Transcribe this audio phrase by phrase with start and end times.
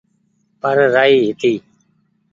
[0.61, 1.53] پر رآئي هيتي